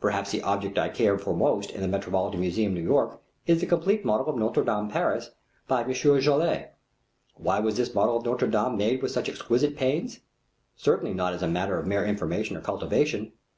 Perhaps 0.00 0.30
the 0.30 0.40
object 0.40 0.78
I 0.78 0.88
care 0.88 1.18
for 1.18 1.36
most 1.36 1.70
in 1.70 1.82
the 1.82 1.86
Metropolitan 1.88 2.40
Museum, 2.40 2.72
New 2.72 2.80
York, 2.80 3.20
is 3.46 3.60
the 3.60 3.66
complete 3.66 4.06
model 4.06 4.26
of 4.28 4.36
Notre 4.36 4.64
Dame, 4.64 4.88
Paris, 4.88 5.32
by 5.68 5.82
M. 5.84 5.92
Joly. 5.92 6.64
Why 7.34 7.60
was 7.60 7.76
this 7.76 7.94
model 7.94 8.16
of 8.16 8.24
Notre 8.24 8.46
Dame 8.48 8.78
made 8.78 9.02
with 9.02 9.10
such 9.10 9.28
exquisite 9.28 9.76
pains? 9.76 10.20
Certainly 10.76 11.12
not 11.12 11.34
as 11.34 11.42
a 11.42 11.46
matter 11.46 11.78
of 11.78 11.86
mere 11.86 12.06
information 12.06 12.56
or 12.56 12.62
cultivation. 12.62 13.32